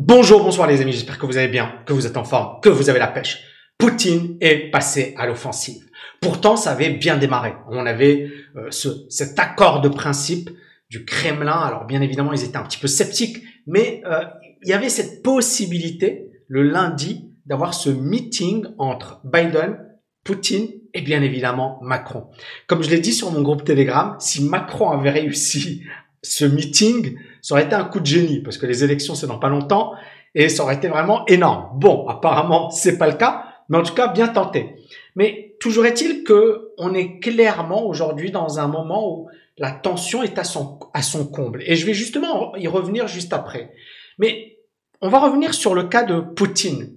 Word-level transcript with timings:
Bonjour, 0.00 0.44
bonsoir 0.44 0.68
les 0.68 0.80
amis, 0.80 0.92
j'espère 0.92 1.18
que 1.18 1.26
vous 1.26 1.38
allez 1.38 1.48
bien, 1.48 1.74
que 1.84 1.92
vous 1.92 2.06
êtes 2.06 2.16
en 2.16 2.22
forme, 2.22 2.60
que 2.60 2.68
vous 2.68 2.88
avez 2.88 3.00
la 3.00 3.08
pêche. 3.08 3.42
Poutine 3.78 4.36
est 4.40 4.70
passé 4.70 5.12
à 5.18 5.26
l'offensive. 5.26 5.82
Pourtant, 6.20 6.54
ça 6.54 6.70
avait 6.70 6.90
bien 6.90 7.16
démarré. 7.16 7.54
On 7.68 7.84
avait 7.84 8.30
euh, 8.54 8.70
ce, 8.70 8.90
cet 9.08 9.40
accord 9.40 9.80
de 9.80 9.88
principe 9.88 10.50
du 10.88 11.04
Kremlin. 11.04 11.58
Alors 11.58 11.84
bien 11.84 12.00
évidemment, 12.00 12.32
ils 12.32 12.44
étaient 12.44 12.58
un 12.58 12.62
petit 12.62 12.78
peu 12.78 12.86
sceptiques, 12.86 13.42
mais 13.66 14.00
euh, 14.06 14.22
il 14.62 14.68
y 14.68 14.72
avait 14.72 14.88
cette 14.88 15.24
possibilité 15.24 16.30
le 16.46 16.62
lundi 16.62 17.32
d'avoir 17.46 17.74
ce 17.74 17.90
meeting 17.90 18.66
entre 18.78 19.20
Biden, 19.24 19.84
Poutine 20.22 20.68
et 20.94 21.02
bien 21.02 21.22
évidemment 21.22 21.80
Macron. 21.82 22.28
Comme 22.68 22.84
je 22.84 22.90
l'ai 22.90 23.00
dit 23.00 23.12
sur 23.12 23.32
mon 23.32 23.42
groupe 23.42 23.64
Telegram, 23.64 24.14
si 24.20 24.44
Macron 24.44 24.90
avait 24.92 25.10
réussi 25.10 25.82
ce 26.22 26.44
meeting, 26.44 27.16
ça 27.48 27.54
aurait 27.54 27.64
été 27.64 27.74
un 27.74 27.84
coup 27.84 28.00
de 28.00 28.04
génie 28.04 28.40
parce 28.40 28.58
que 28.58 28.66
les 28.66 28.84
élections 28.84 29.14
c'est 29.14 29.26
dans 29.26 29.38
pas 29.38 29.48
longtemps 29.48 29.94
et 30.34 30.50
ça 30.50 30.64
aurait 30.64 30.74
été 30.74 30.88
vraiment 30.88 31.24
énorme. 31.28 31.70
Bon, 31.80 32.06
apparemment 32.06 32.68
c'est 32.68 32.98
pas 32.98 33.06
le 33.06 33.14
cas, 33.14 33.46
mais 33.70 33.78
en 33.78 33.82
tout 33.82 33.94
cas 33.94 34.08
bien 34.08 34.28
tenté. 34.28 34.74
Mais 35.16 35.56
toujours 35.58 35.86
est-il 35.86 36.24
que 36.24 36.72
on 36.76 36.92
est 36.92 37.20
clairement 37.20 37.86
aujourd'hui 37.86 38.30
dans 38.30 38.58
un 38.58 38.68
moment 38.68 39.10
où 39.10 39.28
la 39.56 39.70
tension 39.70 40.22
est 40.22 40.36
à 40.36 40.44
son 40.44 40.78
à 40.92 41.00
son 41.00 41.26
comble 41.26 41.62
et 41.64 41.74
je 41.74 41.86
vais 41.86 41.94
justement 41.94 42.54
y 42.56 42.68
revenir 42.68 43.08
juste 43.08 43.32
après. 43.32 43.72
Mais 44.18 44.58
on 45.00 45.08
va 45.08 45.18
revenir 45.18 45.54
sur 45.54 45.74
le 45.74 45.84
cas 45.84 46.02
de 46.02 46.20
Poutine. 46.20 46.92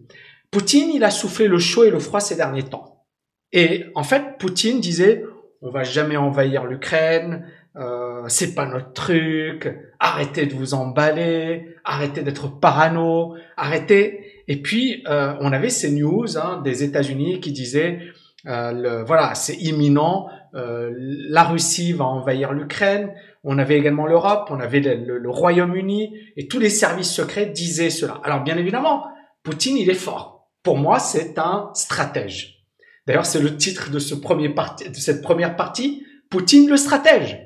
Poutine, 0.52 0.89
il 0.94 1.05
a 1.05 1.11
soufflé 1.11 1.47
le 1.47 1.59
chaud 1.59 1.86
et 1.86 1.91
le 1.91 1.99
froid 1.99 2.20
ces 2.20 2.36
derniers 2.36 2.63
temps. 2.63 3.05
Et 3.53 3.86
en 3.95 4.03
fait, 4.03 4.38
Poutine 4.38 4.81
disait 4.81 5.23
on 5.61 5.70
va 5.70 5.83
jamais 5.83 6.17
envahir 6.17 6.66
l'Ukraine, 6.66 7.45
euh, 7.77 8.23
c'est 8.27 8.53
pas 8.53 8.66
notre 8.66 8.91
truc, 8.91 9.73
arrêtez 9.99 10.45
de 10.45 10.53
vous 10.53 10.73
emballer, 10.73 11.75
arrêtez 11.85 12.21
d'être 12.21 12.59
parano, 12.59 13.35
arrêtez. 13.55 14.44
Et 14.47 14.61
puis 14.61 15.03
euh, 15.07 15.34
on 15.39 15.53
avait 15.53 15.70
ces 15.70 15.91
news 15.91 16.38
hein, 16.38 16.61
des 16.66 16.83
États-Unis 16.83 17.39
qui 17.39 17.53
disaient 17.53 17.99
euh, 18.47 18.72
le, 18.72 19.03
voilà 19.05 19.36
c'est 19.36 19.55
imminent, 19.55 20.27
euh, 20.53 20.92
la 20.97 21.44
Russie 21.44 21.94
va 21.94 22.05
envahir 22.05 22.52
l'Ukraine. 22.52 23.14
On 23.44 23.58
avait 23.58 23.77
également 23.77 24.05
l'Europe, 24.05 24.49
on 24.49 24.59
avait 24.59 24.81
le, 24.81 25.17
le 25.17 25.30
Royaume-Uni 25.30 26.14
et 26.36 26.47
tous 26.47 26.59
les 26.59 26.69
services 26.69 27.11
secrets 27.11 27.45
disaient 27.45 27.89
cela. 27.89 28.19
Alors 28.25 28.44
bien 28.44 28.58
évidemment, 28.58 29.05
Poutine 29.44 29.77
il 29.77 29.89
est 29.89 29.94
fort. 29.94 30.49
Pour 30.61 30.77
moi 30.77 30.99
c'est 30.99 31.39
un 31.39 31.69
stratège. 31.73 32.66
D'ailleurs 33.08 33.25
c'est 33.25 33.42
le 33.42 33.55
titre 33.55 33.92
de 33.92 33.99
ce 33.99 34.14
premier 34.14 34.49
parti, 34.49 34.89
de 34.89 34.95
cette 34.95 35.22
première 35.22 35.55
partie, 35.55 36.03
Poutine 36.31 36.69
le 36.69 36.77
stratège. 36.77 37.37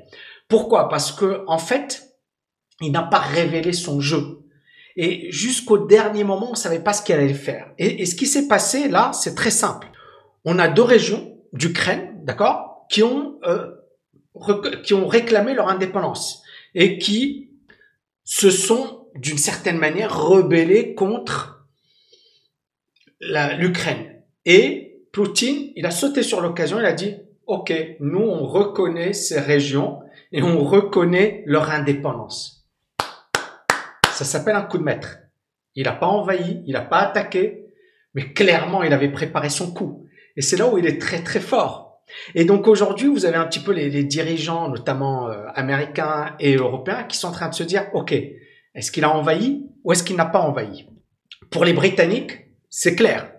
Pourquoi? 0.48 0.88
Parce 0.88 1.12
que 1.12 1.42
en 1.48 1.58
fait, 1.58 2.16
il 2.80 2.92
n'a 2.92 3.02
pas 3.02 3.18
révélé 3.18 3.72
son 3.72 4.00
jeu. 4.00 4.38
Et 4.96 5.30
jusqu'au 5.30 5.76
dernier 5.76 6.24
moment, 6.24 6.48
on 6.48 6.52
ne 6.52 6.56
savait 6.56 6.82
pas 6.82 6.94
ce 6.94 7.02
qu'il 7.02 7.14
allait 7.14 7.34
faire. 7.34 7.72
Et, 7.78 8.06
ce 8.06 8.14
qui 8.14 8.26
s'est 8.26 8.48
passé 8.48 8.88
là, 8.88 9.10
c'est 9.12 9.34
très 9.34 9.50
simple. 9.50 9.88
On 10.44 10.58
a 10.58 10.68
deux 10.68 10.82
régions 10.82 11.36
d'Ukraine, 11.52 12.14
d'accord, 12.22 12.86
qui 12.88 13.02
ont 13.02 13.38
euh, 13.44 13.72
qui 14.84 14.94
ont 14.94 15.06
réclamé 15.06 15.54
leur 15.54 15.68
indépendance 15.68 16.42
et 16.74 16.98
qui 16.98 17.50
se 18.24 18.50
sont 18.50 19.08
d'une 19.14 19.38
certaine 19.38 19.78
manière 19.78 20.16
rebellés 20.16 20.94
contre 20.94 21.66
l'Ukraine. 23.20 24.22
Et 24.44 25.06
Poutine, 25.12 25.72
il 25.74 25.86
a 25.86 25.90
sauté 25.90 26.22
sur 26.22 26.40
l'occasion, 26.40 26.78
il 26.78 26.84
a 26.84 26.92
dit, 26.92 27.16
OK, 27.46 27.72
nous, 28.00 28.22
on 28.22 28.44
reconnaît 28.44 29.12
ces 29.12 29.38
régions 29.38 30.00
et 30.32 30.42
on 30.42 30.64
reconnaît 30.64 31.44
leur 31.46 31.70
indépendance. 31.70 32.66
Ça 34.10 34.24
s'appelle 34.24 34.56
un 34.56 34.62
coup 34.62 34.78
de 34.78 34.82
maître. 34.82 35.18
Il 35.76 35.84
n'a 35.84 35.92
pas 35.92 36.08
envahi, 36.08 36.62
il 36.66 36.72
n'a 36.72 36.80
pas 36.80 36.98
attaqué, 36.98 37.66
mais 38.14 38.32
clairement, 38.32 38.82
il 38.82 38.92
avait 38.92 39.12
préparé 39.12 39.48
son 39.48 39.72
coup. 39.72 40.08
Et 40.36 40.42
c'est 40.42 40.56
là 40.56 40.66
où 40.66 40.76
il 40.76 40.86
est 40.86 41.00
très 41.00 41.22
très 41.22 41.38
fort. 41.38 42.02
Et 42.34 42.44
donc 42.44 42.66
aujourd'hui, 42.66 43.06
vous 43.06 43.26
avez 43.26 43.36
un 43.36 43.46
petit 43.46 43.60
peu 43.60 43.72
les, 43.72 44.02
dirigeants, 44.02 44.68
notamment 44.68 45.28
euh, 45.28 45.46
américains 45.54 46.34
et 46.40 46.56
européens, 46.56 47.04
qui 47.04 47.16
sont 47.16 47.28
en 47.28 47.32
train 47.32 47.48
de 47.48 47.54
se 47.54 47.62
dire, 47.62 47.86
OK, 47.92 48.12
est-ce 48.12 48.90
qu'il 48.90 49.04
a 49.04 49.14
envahi 49.14 49.66
ou 49.84 49.92
est-ce 49.92 50.02
qu'il 50.02 50.16
n'a 50.16 50.26
pas 50.26 50.40
envahi? 50.40 50.88
Pour 51.50 51.64
les 51.64 51.74
Britanniques, 51.74 52.48
c'est 52.70 52.96
clair. 52.96 53.30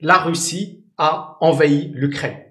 La 0.00 0.18
Russie 0.18 0.84
a 0.98 1.36
envahi 1.40 1.92
l'Ukraine 1.94 2.42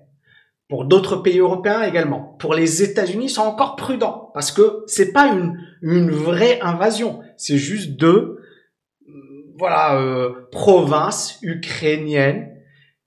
pour 0.72 0.86
d'autres 0.86 1.18
pays 1.18 1.40
européens 1.40 1.82
également. 1.82 2.38
Pour 2.40 2.54
les 2.54 2.82
États-Unis, 2.82 3.26
ils 3.26 3.30
sont 3.30 3.42
encore 3.42 3.76
prudents 3.76 4.32
parce 4.34 4.54
que 4.54 4.86
c'est 4.88 5.12
pas 5.12 5.28
une 5.28 5.60
une 5.82 6.10
vraie 6.10 6.62
invasion, 6.62 7.20
c'est 7.36 7.58
juste 7.58 7.98
deux 8.00 8.40
voilà 9.60 10.00
euh, 10.00 10.48
provinces 10.50 11.40
ukrainiennes 11.42 12.56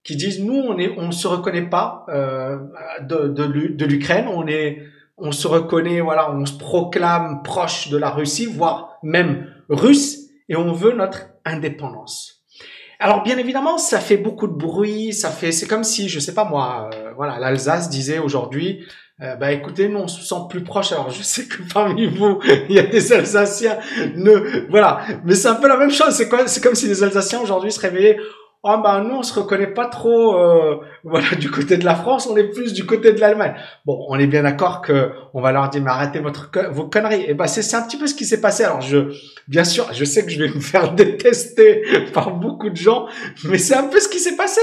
qui 0.03 0.15
disent 0.15 0.45
nous 0.45 0.53
on 0.53 0.79
est 0.79 0.93
on 0.99 1.11
se 1.11 1.27
reconnaît 1.27 1.71
pas 1.71 2.05
euh, 2.11 2.59
de 3.01 3.29
de, 3.29 3.47
de 3.69 3.85
l'Ukraine, 3.87 4.27
on 4.29 4.47
est 4.47 4.83
on 5.17 5.33
se 5.33 5.49
reconnaît 5.49 6.03
voilà, 6.03 6.35
on 6.37 6.45
se 6.45 6.59
proclame 6.59 7.43
proche 7.43 7.89
de 7.89 7.97
la 7.97 8.11
Russie 8.11 8.45
voire 8.45 8.99
même 9.03 9.49
russe 9.71 10.29
et 10.51 10.57
on 10.57 10.75
veut 10.75 10.93
notre 10.93 11.31
indépendance. 11.47 12.34
Alors 13.05 13.23
bien 13.23 13.37
évidemment, 13.37 13.77
ça 13.77 14.01
fait 14.01 14.17
beaucoup 14.17 14.47
de 14.47 14.55
bruit, 14.55 15.13
ça 15.13 15.29
fait, 15.29 15.53
c'est 15.53 15.67
comme 15.67 15.85
si, 15.85 16.09
je 16.09 16.19
sais 16.19 16.33
pas 16.33 16.47
moi, 16.47 16.89
euh, 16.95 17.13
voilà, 17.15 17.39
l'Alsace 17.39 17.91
disait 17.91 18.19
aujourd'hui, 18.19 18.83
euh, 19.21 19.37
bah 19.37 19.53
écoutez, 19.53 19.89
nous 19.89 19.99
on 19.99 20.09
se 20.09 20.23
sent 20.23 20.47
plus 20.49 20.65
proche. 20.65 20.91
Alors 20.93 21.11
je 21.11 21.23
sais 21.23 21.45
que 21.45 21.59
parmi 21.75 22.07
vous, 22.07 22.39
il 22.71 22.75
y 22.75 22.79
a 22.79 22.85
des 22.85 23.13
Alsaciens, 23.13 23.77
ne, 24.17 24.71
voilà, 24.71 25.01
mais 25.23 25.35
c'est 25.35 25.49
un 25.49 25.57
peu 25.57 25.69
la 25.69 25.77
même 25.77 25.91
chose. 25.91 26.15
C'est 26.15 26.31
quoi 26.31 26.47
C'est 26.47 26.63
comme 26.63 26.75
si 26.75 26.89
les 26.89 27.03
Alsaciens 27.03 27.41
aujourd'hui 27.41 27.71
se 27.71 27.79
réveillaient 27.79 28.17
oh 28.65 28.79
ben 28.83 29.05
nous 29.05 29.17
on 29.17 29.23
se 29.23 29.39
reconnaît 29.39 29.73
pas 29.73 29.87
trop 29.87 30.37
euh, 30.37 30.81
voilà 31.05 31.31
du 31.39 31.51
côté 31.51 31.77
de 31.77 31.85
la 31.85 31.95
France, 31.95 32.27
on 32.27 32.37
est 32.37 32.49
plus 32.49 32.73
du 32.73 32.85
côté 32.87 33.13
de 33.13 33.21
l'Allemagne. 33.21 33.55
Bon, 33.85 34.05
on 34.09 34.19
est 34.19 34.27
bien 34.27 34.43
d'accord 34.43 34.81
que 34.81 35.11
on 35.35 35.41
va 35.41 35.53
leur 35.53 35.69
dire 35.69 35.83
mais 35.83 35.91
arrêtez 35.91 36.19
votre 36.19 36.51
vos 36.71 36.89
conneries. 36.89 37.25
Et 37.29 37.35
ben 37.35 37.47
c'est 37.47 37.77
un 37.77 37.83
petit 37.83 37.99
peu 37.99 38.07
ce 38.07 38.15
qui 38.15 38.25
s'est 38.25 38.41
passé. 38.41 38.65
Alors 38.65 38.81
je 38.81 39.13
bien 39.47 39.65
sûr, 39.65 39.93
je 39.93 40.05
sais 40.05 40.25
que 40.25 40.31
je 40.31 40.43
vais 40.43 40.49
me 40.49 40.61
faire 40.61 40.93
détester 40.95 41.85
par 42.13 42.33
beaucoup 42.33 42.71
de 42.71 42.77
gens, 42.77 43.07
mais 43.45 43.59
c'est 43.59 43.75
un 43.75 43.85
peu 43.85 44.01
ce 44.01 44.09
qui 44.09 44.19
s'est 44.19 44.37
passé. 44.37 44.61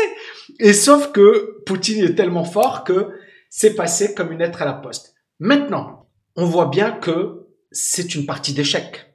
Et 0.59 0.73
sauf 0.73 1.11
que 1.11 1.61
Poutine 1.65 2.03
est 2.03 2.15
tellement 2.15 2.43
fort 2.43 2.83
que 2.83 3.09
c'est 3.49 3.75
passé 3.75 4.15
comme 4.15 4.31
une 4.31 4.39
lettre 4.39 4.61
à 4.61 4.65
la 4.65 4.73
poste. 4.73 5.13
Maintenant, 5.39 6.07
on 6.35 6.45
voit 6.45 6.67
bien 6.67 6.91
que 6.91 7.47
c'est 7.71 8.15
une 8.15 8.25
partie 8.25 8.53
d'échec. 8.53 9.13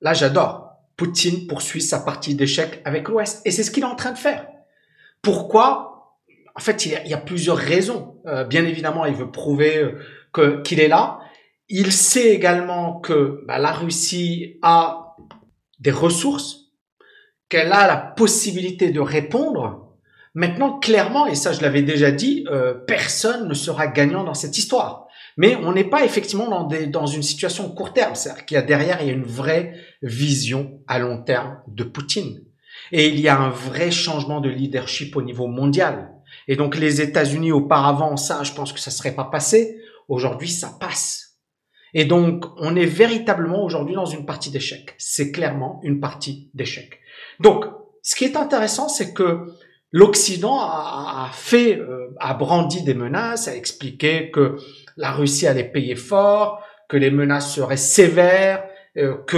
Là, 0.00 0.14
j'adore. 0.14 0.69
Poutine 1.00 1.46
poursuit 1.46 1.80
sa 1.80 2.00
partie 2.00 2.34
d'échec 2.34 2.82
avec 2.84 3.08
l'Ouest. 3.08 3.40
Et 3.46 3.50
c'est 3.50 3.62
ce 3.62 3.70
qu'il 3.70 3.84
est 3.84 3.86
en 3.86 3.94
train 3.94 4.12
de 4.12 4.18
faire. 4.18 4.46
Pourquoi? 5.22 6.18
En 6.54 6.60
fait, 6.60 6.84
il 6.84 6.92
y, 6.92 7.14
a, 7.14 7.16
plusieurs 7.16 7.56
raisons. 7.56 8.20
Euh, 8.26 8.44
bien 8.44 8.66
évidemment, 8.66 9.06
il 9.06 9.14
veut 9.14 9.30
prouver 9.30 9.78
euh, 9.78 9.98
que 10.34 10.60
qu'il 10.60 10.78
est 10.78 10.88
là. 10.88 11.20
Il 11.70 11.90
sait 11.90 12.34
également 12.34 13.00
que 13.00 13.42
bah, 13.46 13.58
la 13.58 13.72
Russie 13.72 14.58
a 14.60 15.16
des 15.78 15.90
ressources, 15.90 16.66
qu'elle 17.48 17.72
a 17.72 17.86
la 17.86 17.96
possibilité 17.96 18.90
de 18.90 19.00
répondre. 19.00 19.96
Maintenant, 20.34 20.78
clairement, 20.80 21.26
et 21.26 21.34
ça 21.34 21.54
je 21.54 21.62
l'avais 21.62 21.80
déjà 21.80 22.10
dit, 22.10 22.44
euh, 22.50 22.74
personne 22.74 23.48
ne 23.48 23.54
sera 23.54 23.86
gagnant 23.86 24.22
dans 24.22 24.34
cette 24.34 24.58
histoire. 24.58 25.06
Mais 25.40 25.56
on 25.56 25.72
n'est 25.72 25.84
pas 25.84 26.04
effectivement 26.04 26.50
dans, 26.50 26.64
des, 26.64 26.86
dans 26.86 27.06
une 27.06 27.22
situation 27.22 27.70
court 27.70 27.94
terme. 27.94 28.14
C'est-à-dire 28.14 28.44
qu'il 28.44 28.56
y 28.56 28.58
a 28.58 28.62
derrière, 28.62 29.00
il 29.00 29.06
y 29.06 29.10
a 29.10 29.14
une 29.14 29.24
vraie 29.24 29.72
vision 30.02 30.82
à 30.86 30.98
long 30.98 31.22
terme 31.22 31.62
de 31.66 31.82
Poutine. 31.82 32.44
Et 32.92 33.08
il 33.08 33.18
y 33.18 33.26
a 33.26 33.40
un 33.40 33.48
vrai 33.48 33.90
changement 33.90 34.42
de 34.42 34.50
leadership 34.50 35.16
au 35.16 35.22
niveau 35.22 35.46
mondial. 35.46 36.10
Et 36.46 36.56
donc 36.56 36.76
les 36.76 37.00
États-Unis 37.00 37.52
auparavant, 37.52 38.18
ça, 38.18 38.42
je 38.42 38.52
pense 38.52 38.74
que 38.74 38.80
ça 38.80 38.90
serait 38.90 39.14
pas 39.14 39.24
passé. 39.24 39.78
Aujourd'hui, 40.08 40.50
ça 40.50 40.76
passe. 40.78 41.38
Et 41.94 42.04
donc, 42.04 42.44
on 42.58 42.76
est 42.76 42.84
véritablement 42.84 43.64
aujourd'hui 43.64 43.94
dans 43.94 44.04
une 44.04 44.26
partie 44.26 44.50
d'échec. 44.50 44.94
C'est 44.98 45.32
clairement 45.32 45.80
une 45.82 46.00
partie 46.00 46.50
d'échec. 46.52 47.00
Donc, 47.38 47.64
ce 48.02 48.14
qui 48.14 48.24
est 48.26 48.36
intéressant, 48.36 48.90
c'est 48.90 49.14
que 49.14 49.46
l'Occident 49.92 50.60
a, 50.60 51.30
fait, 51.32 51.78
euh, 51.78 52.14
a 52.20 52.34
brandi 52.34 52.82
des 52.82 52.94
menaces, 52.94 53.48
a 53.48 53.56
expliqué 53.56 54.30
que 54.30 54.56
la 55.00 55.12
Russie 55.12 55.46
allait 55.46 55.64
payer 55.64 55.96
fort, 55.96 56.62
que 56.88 56.96
les 56.98 57.10
menaces 57.10 57.54
seraient 57.54 57.78
sévères, 57.78 58.64
euh, 58.98 59.16
que 59.26 59.36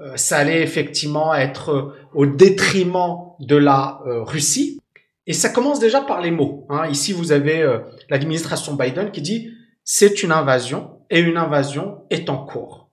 euh, 0.00 0.16
ça 0.16 0.38
allait 0.38 0.62
effectivement 0.62 1.34
être 1.34 1.70
euh, 1.70 1.92
au 2.14 2.26
détriment 2.26 3.34
de 3.38 3.56
la 3.56 4.00
Russie. 4.04 4.80
Et 5.26 5.32
ça 5.32 5.50
commence 5.50 5.78
déjà 5.78 6.00
par 6.00 6.20
les 6.20 6.32
mots. 6.32 6.66
Hein. 6.68 6.88
Ici, 6.88 7.12
vous 7.12 7.30
avez 7.30 7.64
l'administration 8.08 8.74
Biden 8.74 9.12
qui 9.12 9.22
dit 9.22 9.50
c'est 9.84 10.22
une 10.22 10.32
invasion 10.32 10.98
et 11.10 11.20
une 11.20 11.36
invasion 11.36 12.04
est 12.10 12.28
en 12.30 12.44
cours. 12.44 12.90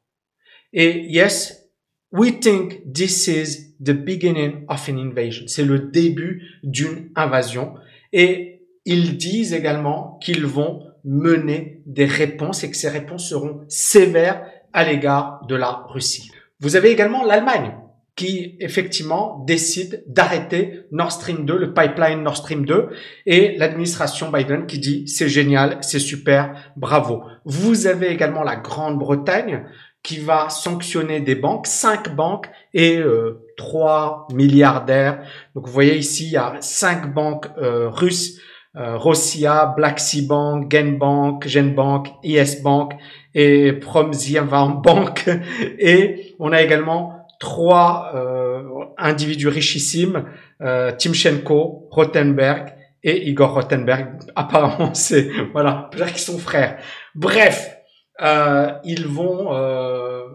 Et 0.74 1.06
yes, 1.08 1.70
we 2.12 2.40
think 2.40 2.94
this 2.94 3.28
is 3.28 3.76
the 3.80 3.94
beginning 3.94 4.66
of 4.68 4.88
an 4.90 4.98
invasion. 4.98 5.46
C'est 5.48 5.64
le 5.64 5.80
début 5.80 6.44
d'une 6.62 7.10
invasion. 7.16 7.74
Et 8.14 8.68
ils 8.84 9.18
disent 9.18 9.54
également 9.54 10.20
qu'ils 10.22 10.46
vont 10.46 10.84
mener 11.06 11.82
des 11.86 12.06
réponses 12.06 12.64
et 12.64 12.72
que 12.72 12.78
ces 12.78 12.90
réponses 12.90 13.30
seront 13.30 13.62
sévères 13.68 14.44
à 14.74 14.84
l'égard 14.84 15.46
de 15.48 15.56
la 15.56 15.86
Russie. 15.88 16.32
Vous 16.60 16.76
avez 16.76 16.92
également 16.92 17.24
l'Allemagne 17.24 17.74
qui 18.16 18.56
effectivement 18.62 19.44
décide 19.46 20.04
d'arrêter 20.08 20.86
Nord 20.92 21.12
Stream 21.12 21.46
2, 21.46 21.58
le 21.58 21.74
pipeline 21.74 22.24
Nord 22.24 22.38
Stream 22.38 22.66
2, 22.66 22.90
et 23.26 23.58
l'administration 23.58 24.32
Biden 24.32 24.66
qui 24.68 24.80
dit 24.80 25.08
c'est 25.08 25.28
génial, 25.28 25.78
c'est 25.82 26.00
super, 26.00 26.72
bravo. 26.78 27.24
Vous 27.44 27.88
avez 27.88 28.08
également 28.08 28.44
la 28.44 28.56
Grande-Bretagne 28.56 29.66
qui 30.02 30.20
va 30.20 30.50
sanctionner 30.50 31.20
des 31.20 31.36
banques, 31.36 31.68
cinq 31.68 32.16
banques 32.16 32.48
et 32.74 32.98
euh, 32.98 33.44
trois 33.58 34.28
milliardaires. 34.32 35.24
Donc 35.56 35.68
vous 35.68 35.74
voyez 35.74 35.98
ici, 35.98 36.28
il 36.28 36.32
y 36.32 36.38
a 36.38 36.56
cinq 36.62 37.14
banques 37.14 37.48
euh, 37.58 37.90
russes, 37.90 38.40
Rossia, 38.76 39.74
Black 39.78 40.00
Sea 40.00 40.24
Bank, 40.24 40.72
Genbank, 40.72 41.48
Genbank, 41.48 42.08
IS 42.24 42.62
Bank 42.62 42.94
et 43.34 43.74
Promziavan 43.74 44.82
Bank. 44.82 45.30
Et 45.80 46.36
on 46.40 46.52
a 46.52 46.62
également 46.62 47.26
trois 47.40 48.12
euh, 48.16 48.64
individus 48.98 49.48
richissimes, 49.48 50.26
euh, 50.62 50.92
Timchenko, 50.92 51.88
Rothenberg 51.92 52.74
et 53.04 53.30
Igor 53.30 53.54
Rothenberg. 53.54 54.20
Apparemment, 54.36 54.94
c'est 54.94 55.30
voilà, 55.52 55.90
peut-être 55.92 56.14
qu'ils 56.14 56.20
sont 56.20 56.40
frères. 56.40 56.78
Bref, 57.14 57.78
euh, 58.22 58.72
ils 58.84 59.08
vont 59.08 59.54
euh, 59.54 60.28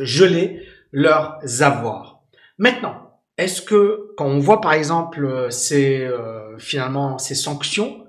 geler 0.00 0.62
leurs 0.92 1.38
avoirs. 1.62 2.22
Maintenant, 2.58 3.13
est-ce 3.36 3.62
que 3.62 4.12
quand 4.16 4.26
on 4.26 4.38
voit 4.38 4.60
par 4.60 4.72
exemple 4.72 5.48
ces 5.50 6.00
euh, 6.00 6.56
finalement 6.58 7.18
ces 7.18 7.34
sanctions, 7.34 8.04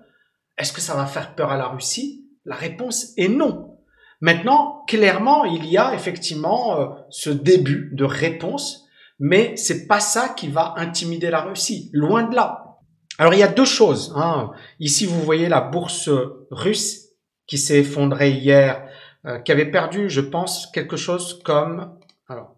est-ce 0.58 0.72
que 0.72 0.82
ça 0.82 0.96
va 0.96 1.06
faire 1.06 1.36
peur 1.36 1.52
à 1.52 1.58
la 1.58 1.68
Russie? 1.68 2.26
La 2.46 2.56
réponse 2.56 3.14
est 3.18 3.28
non. 3.28 3.80
Maintenant, 4.22 4.84
clairement, 4.88 5.46
il 5.46 5.66
y 5.66 5.78
a 5.78 5.94
effectivement 5.94 6.80
euh, 6.80 6.88
ce 7.10 7.30
début 7.30 7.90
de 7.94 8.06
réponse, 8.06 8.86
mais 9.20 9.56
c'est 9.58 9.88
pas 9.88 10.00
ça 10.00 10.30
qui 10.30 10.48
va 10.48 10.76
intimider 10.78 11.30
la 11.30 11.42
Russie, 11.42 11.90
loin 11.94 12.24
de 12.24 12.36
là. 12.36 12.78
Alors 13.18 13.34
il 13.34 13.40
y 13.40 13.44
a 13.44 13.48
deux 13.48 13.66
choses. 13.66 14.14
Hein. 14.16 14.52
Ici, 14.80 15.06
vous 15.06 15.22
voyez 15.22 15.50
la 15.50 15.62
bourse 15.62 16.10
russe 16.52 17.10
qui 17.48 17.58
s'est 17.58 17.80
effondrée 17.80 18.32
hier, 18.32 18.88
euh, 19.26 19.40
qui 19.40 19.52
avait 19.52 19.70
perdu, 19.70 20.10
je 20.10 20.22
pense, 20.22 20.68
quelque 20.68 20.98
chose 20.98 21.42
comme, 21.44 21.98
alors, 22.28 22.55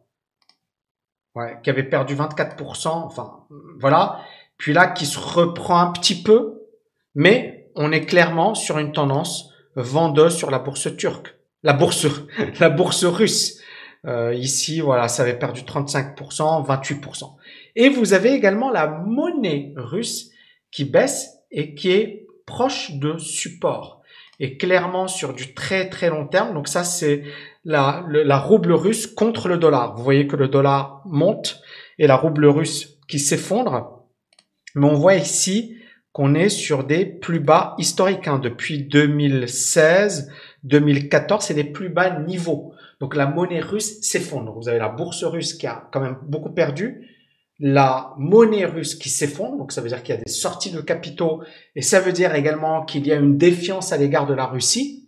ouais, 1.37 1.57
qui 1.63 1.69
avait 1.69 1.83
perdu 1.83 2.15
24%. 2.15 2.87
Enfin, 2.87 3.45
voilà. 3.79 4.19
Puis 4.57 4.73
là, 4.73 4.87
qui 4.87 5.05
se 5.05 5.19
reprend 5.19 5.79
un 5.79 5.91
petit 5.91 6.21
peu, 6.21 6.63
mais 7.15 7.69
on 7.75 7.91
est 7.91 8.05
clairement 8.05 8.55
sur 8.55 8.77
une 8.79 8.91
tendance 8.91 9.51
vendeuse 9.75 10.35
sur 10.35 10.49
la 10.49 10.59
bourse 10.59 10.95
turque 10.97 11.37
la 11.63 11.73
bourse, 11.73 12.07
la 12.59 12.69
bourse 12.69 13.05
russe. 13.05 13.61
Euh, 14.05 14.33
ici, 14.33 14.79
voilà, 14.79 15.07
ça 15.07 15.23
avait 15.23 15.37
perdu 15.37 15.61
35%, 15.61 16.65
28%. 16.65 17.35
Et 17.75 17.89
vous 17.89 18.13
avez 18.13 18.31
également 18.33 18.69
la 18.71 18.87
monnaie 18.87 19.73
russe 19.75 20.31
qui 20.71 20.85
baisse 20.85 21.39
et 21.51 21.75
qui 21.75 21.91
est 21.91 22.27
proche 22.45 22.93
de 22.93 23.17
support. 23.17 23.96
Et 24.39 24.57
clairement 24.57 25.07
sur 25.07 25.33
du 25.33 25.53
très 25.53 25.89
très 25.89 26.09
long 26.09 26.27
terme. 26.27 26.53
Donc 26.53 26.67
ça, 26.67 26.83
c'est 26.83 27.23
la, 27.65 28.05
la 28.07 28.37
rouble 28.37 28.71
russe 28.73 29.07
contre 29.07 29.47
le 29.47 29.57
dollar. 29.57 29.95
Vous 29.95 30.03
voyez 30.03 30.27
que 30.27 30.35
le 30.35 30.47
dollar 30.47 31.01
monte 31.05 31.61
et 31.97 32.07
la 32.07 32.15
rouble 32.15 32.45
russe 32.45 32.99
qui 33.07 33.19
s'effondre. 33.19 34.03
Mais 34.75 34.85
on 34.85 34.93
voit 34.93 35.15
ici 35.15 35.77
qu'on 36.11 36.33
est 36.33 36.49
sur 36.49 36.83
des 36.83 37.05
plus 37.05 37.39
bas 37.39 37.75
historiques. 37.77 38.27
Hein. 38.27 38.39
Depuis 38.39 38.83
2016, 38.83 40.31
2014, 40.63 41.45
c'est 41.45 41.53
les 41.53 41.63
plus 41.63 41.89
bas 41.89 42.19
niveaux. 42.19 42.73
Donc 42.99 43.15
la 43.15 43.27
monnaie 43.27 43.59
russe 43.59 44.01
s'effondre. 44.01 44.53
Vous 44.53 44.69
avez 44.69 44.79
la 44.79 44.89
bourse 44.89 45.23
russe 45.23 45.53
qui 45.53 45.67
a 45.67 45.87
quand 45.91 45.99
même 45.99 46.17
beaucoup 46.23 46.51
perdu, 46.51 47.07
la 47.59 48.13
monnaie 48.17 48.65
russe 48.65 48.95
qui 48.95 49.09
s'effondre, 49.09 49.57
donc 49.57 49.71
ça 49.71 49.81
veut 49.81 49.89
dire 49.89 50.03
qu'il 50.03 50.15
y 50.15 50.17
a 50.17 50.21
des 50.21 50.31
sorties 50.31 50.71
de 50.71 50.81
capitaux, 50.81 51.41
et 51.75 51.81
ça 51.81 51.99
veut 51.99 52.11
dire 52.11 52.35
également 52.35 52.85
qu'il 52.85 53.07
y 53.07 53.11
a 53.11 53.15
une 53.15 53.37
défiance 53.37 53.91
à 53.91 53.97
l'égard 53.97 54.27
de 54.27 54.33
la 54.33 54.45
Russie. 54.45 55.07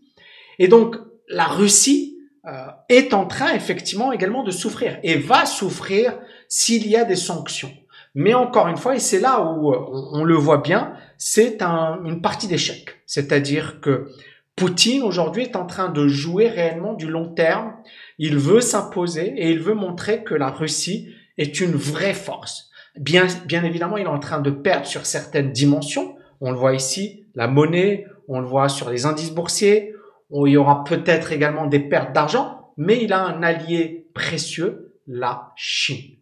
Et 0.57 0.67
donc 0.67 0.95
la 1.27 1.45
Russie 1.45 2.17
euh, 2.47 2.67
est 2.89 3.13
en 3.13 3.27
train 3.27 3.53
effectivement 3.53 4.11
également 4.11 4.43
de 4.43 4.51
souffrir, 4.51 4.99
et 5.03 5.17
va 5.17 5.45
souffrir 5.45 6.17
s'il 6.47 6.87
y 6.87 6.95
a 6.95 7.05
des 7.05 7.15
sanctions. 7.15 7.71
Mais 8.15 8.33
encore 8.33 8.67
une 8.67 8.77
fois, 8.77 8.95
et 8.95 8.99
c'est 8.99 9.19
là 9.19 9.41
où 9.41 9.71
euh, 9.71 10.09
on, 10.13 10.23
le 10.23 10.35
voit 10.35 10.57
bien, 10.57 10.93
c'est 11.17 11.61
un, 11.61 12.01
une 12.03 12.21
partie 12.21 12.47
d'échec. 12.47 13.01
C'est-à-dire 13.05 13.79
que 13.81 14.07
Poutine 14.55 15.03
aujourd'hui 15.03 15.43
est 15.43 15.55
en 15.55 15.65
train 15.65 15.89
de 15.89 16.07
jouer 16.07 16.49
réellement 16.49 16.93
du 16.93 17.07
long 17.07 17.29
terme. 17.29 17.75
Il 18.17 18.37
veut 18.37 18.59
s'imposer 18.59 19.33
et 19.37 19.51
il 19.51 19.59
veut 19.59 19.75
montrer 19.75 20.23
que 20.23 20.33
la 20.33 20.49
Russie 20.49 21.13
est 21.39 21.59
une 21.59 21.73
vraie 21.73 22.13
force. 22.13 22.69
Bien, 22.95 23.25
bien 23.45 23.63
évidemment, 23.63 23.97
il 23.97 24.03
est 24.03 24.07
en 24.07 24.19
train 24.19 24.41
de 24.41 24.51
perdre 24.51 24.85
sur 24.85 25.05
certaines 25.05 25.51
dimensions. 25.51 26.15
On 26.41 26.51
le 26.51 26.57
voit 26.57 26.75
ici, 26.75 27.25
la 27.33 27.47
monnaie, 27.47 28.05
on 28.27 28.39
le 28.39 28.45
voit 28.45 28.69
sur 28.69 28.89
les 28.89 29.05
indices 29.05 29.31
boursiers. 29.31 29.95
il 30.31 30.51
y 30.51 30.57
aura 30.57 30.83
peut-être 30.83 31.31
également 31.31 31.65
des 31.65 31.79
pertes 31.79 32.13
d'argent, 32.13 32.73
mais 32.77 33.03
il 33.03 33.13
a 33.13 33.21
un 33.21 33.41
allié 33.41 34.07
précieux, 34.13 34.93
la 35.07 35.51
Chine. 35.55 36.17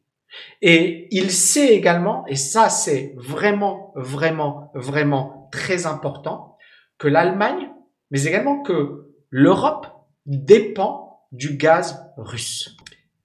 Et 0.62 1.08
il 1.12 1.32
sait 1.32 1.74
également, 1.74 2.26
et 2.28 2.36
ça 2.36 2.70
c'est 2.70 3.14
vraiment, 3.18 3.92
vraiment, 3.96 4.72
vraiment 4.76 5.50
très 5.52 5.86
important, 5.86 6.58
que 6.98 7.08
l'Allemagne 7.08 7.70
mais 8.12 8.24
également 8.24 8.62
que 8.62 9.12
l'Europe 9.30 9.88
dépend 10.26 11.26
du 11.32 11.58
gaz 11.58 12.02
russe. 12.18 12.78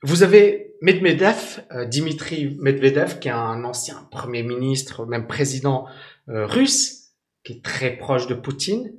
Vous 0.03 0.23
avez 0.23 0.72
Medvedev, 0.83 1.61
euh, 1.71 1.85
Dimitri 1.85 2.57
Medvedev, 2.59 3.21
qui 3.21 3.29
est 3.29 3.31
un 3.31 3.63
ancien 3.63 4.09
premier 4.11 4.43
ministre, 4.43 5.07
même 5.07 5.29
président 5.29 5.87
euh, 6.29 6.45
russe, 6.45 7.13
qui 7.45 7.53
est 7.53 7.65
très 7.65 7.97
proche 7.97 8.27
de 8.27 8.35
Poutine, 8.35 8.93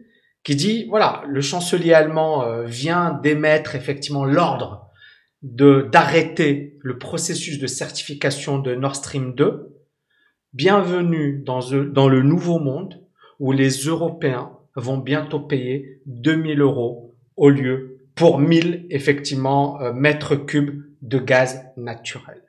qui 0.46 0.56
dit, 0.56 0.86
voilà, 0.88 1.24
le 1.28 1.42
chancelier 1.42 1.94
allemand 1.94 2.44
euh, 2.44 2.64
vient 2.64 3.20
d'émettre 3.22 3.76
effectivement 3.76 4.24
l'ordre 4.24 4.88
de 5.42 5.90
d'arrêter 5.92 6.78
le 6.80 6.98
processus 6.98 7.60
de 7.60 7.68
certification 7.68 8.60
de 8.60 8.76
Nord 8.76 8.96
Stream 8.96 9.36
2. 9.36 9.76
Bienvenue 10.54 11.44
dans, 11.46 11.60
le 12.08 12.22
nouveau 12.22 12.60
monde 12.60 13.04
où 13.42 13.52
les 13.52 13.72
Européens 13.72 14.54
vont 14.78 15.00
bientôt 15.00 15.42
payer 15.42 16.02
2000 16.06 16.62
euros 16.62 17.14
au 17.36 17.50
lieu 17.50 18.00
pour 18.16 18.40
1000 18.40 18.88
effectivement 18.90 19.80
mètres 19.94 20.36
cubes 20.36 20.82
de 21.04 21.20
gaz 21.20 21.66
naturel. 21.78 22.42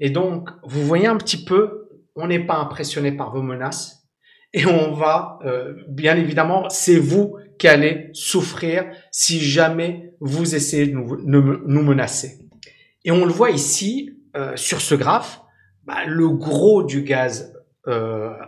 Et 0.00 0.10
donc, 0.10 0.48
vous 0.64 0.84
voyez 0.84 1.06
un 1.06 1.16
petit 1.16 1.44
peu, 1.44 1.88
on 2.16 2.26
n'est 2.26 2.44
pas 2.44 2.56
impressionné 2.56 3.12
par 3.12 3.32
vos 3.32 3.42
menaces 3.42 4.08
et 4.52 4.66
on 4.66 4.92
va, 4.92 5.38
euh, 5.44 5.74
bien 5.88 6.16
évidemment, 6.16 6.68
c'est 6.70 6.98
vous 6.98 7.36
qui 7.58 7.68
allez 7.68 8.10
souffrir 8.12 8.86
si 9.10 9.40
jamais 9.40 10.14
vous 10.20 10.54
essayez 10.54 10.86
de 10.86 10.92
nous, 10.92 11.58
nous 11.66 11.82
menacer. 11.82 12.38
Et 13.04 13.10
on 13.10 13.24
le 13.24 13.32
voit 13.32 13.50
ici 13.50 14.18
euh, 14.36 14.56
sur 14.56 14.80
ce 14.80 14.94
graphe, 14.94 15.42
bah, 15.84 16.04
le 16.06 16.28
gros 16.30 16.82
du 16.82 17.02
gaz 17.02 17.54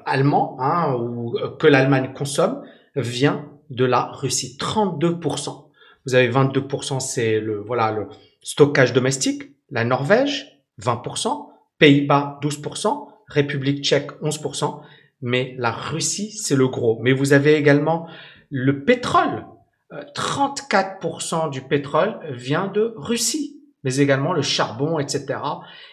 allemand 0.04 0.58
hein, 0.60 0.92
ou 0.96 1.34
que 1.58 1.66
l'Allemagne 1.66 2.12
consomme, 2.12 2.62
vient 2.94 3.48
de 3.70 3.86
la 3.86 4.10
Russie. 4.12 4.58
32%. 4.60 5.70
Vous 6.04 6.14
avez 6.14 6.28
22%, 6.28 7.00
c'est 7.00 7.40
le, 7.40 7.58
voilà, 7.58 7.90
le 7.90 8.08
stockage 8.42 8.92
domestique. 8.92 9.42
La 9.70 9.85
Norvège, 9.85 10.62
20%. 10.80 11.49
Pays-Bas, 11.78 12.38
12%. 12.42 13.09
République 13.26 13.85
tchèque, 13.85 14.11
11%. 14.23 14.80
Mais 15.23 15.54
la 15.59 15.70
Russie, 15.70 16.32
c'est 16.32 16.56
le 16.56 16.68
gros. 16.68 16.99
Mais 17.00 17.12
vous 17.12 17.32
avez 17.32 17.54
également 17.54 18.09
le 18.50 18.85
pétrole. 18.85 19.47
34% 19.90 21.47
euh, 21.47 21.50
du 21.50 21.62
pétrole 21.62 22.18
vient 22.30 22.68
de 22.68 22.94
Russie. 22.97 23.61
Mais 23.82 23.97
également 23.97 24.32
le 24.32 24.42
charbon, 24.42 24.99
etc. 24.99 25.38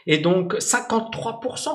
Et 0.05 0.17
donc, 0.17 0.55
53%. 0.55 1.69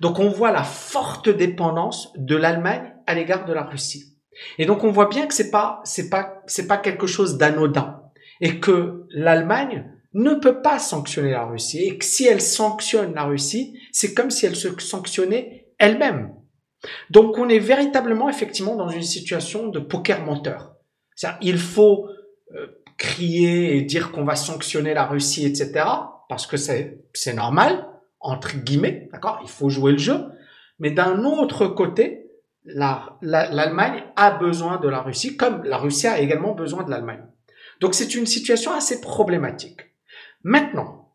Donc, 0.00 0.20
on 0.20 0.28
voit 0.28 0.52
la 0.52 0.62
forte 0.62 1.28
dépendance 1.28 2.12
de 2.16 2.36
l'Allemagne 2.36 2.94
à 3.06 3.14
l'égard 3.14 3.44
de 3.44 3.52
la 3.52 3.64
Russie. 3.64 4.14
Et 4.58 4.66
donc 4.66 4.84
on 4.84 4.90
voit 4.90 5.08
bien 5.08 5.26
que 5.26 5.34
c'est 5.34 5.50
pas 5.50 5.80
c'est 5.84 6.10
pas 6.10 6.42
c'est 6.46 6.66
pas 6.66 6.76
quelque 6.76 7.06
chose 7.06 7.36
d'anodin 7.38 8.00
et 8.40 8.60
que 8.60 9.04
l'Allemagne 9.10 9.90
ne 10.12 10.34
peut 10.34 10.62
pas 10.62 10.78
sanctionner 10.78 11.32
la 11.32 11.44
Russie 11.44 11.84
et 11.84 11.98
que 11.98 12.04
si 12.04 12.26
elle 12.26 12.40
sanctionne 12.40 13.14
la 13.14 13.24
Russie, 13.24 13.78
c'est 13.92 14.14
comme 14.14 14.30
si 14.30 14.46
elle 14.46 14.56
se 14.56 14.68
sanctionnait 14.78 15.68
elle-même. 15.78 16.34
Donc 17.10 17.38
on 17.38 17.48
est 17.48 17.58
véritablement 17.58 18.28
effectivement 18.28 18.76
dans 18.76 18.88
une 18.88 19.02
situation 19.02 19.68
de 19.68 19.80
poker 19.80 20.24
menteur. 20.24 20.74
il 21.40 21.58
faut 21.58 22.08
euh, 22.54 22.66
crier 22.96 23.76
et 23.76 23.82
dire 23.82 24.12
qu'on 24.12 24.24
va 24.24 24.36
sanctionner 24.36 24.94
la 24.94 25.06
Russie, 25.06 25.46
etc. 25.46 25.84
Parce 26.28 26.46
que 26.46 26.56
c'est 26.56 27.34
normal 27.34 27.88
entre 28.24 28.56
guillemets, 28.56 29.08
d'accord? 29.12 29.40
Il 29.42 29.50
faut 29.50 29.68
jouer 29.68 29.92
le 29.92 29.98
jeu. 29.98 30.16
Mais 30.78 30.90
d'un 30.90 31.24
autre 31.24 31.66
côté, 31.66 32.30
l'Allemagne 32.64 34.02
a 34.16 34.30
besoin 34.30 34.78
de 34.78 34.88
la 34.88 35.02
Russie, 35.02 35.36
comme 35.36 35.62
la 35.64 35.76
Russie 35.76 36.06
a 36.06 36.18
également 36.18 36.54
besoin 36.54 36.84
de 36.84 36.90
l'Allemagne. 36.90 37.22
Donc 37.80 37.94
c'est 37.94 38.14
une 38.14 38.26
situation 38.26 38.72
assez 38.72 39.00
problématique. 39.00 39.80
Maintenant, 40.42 41.12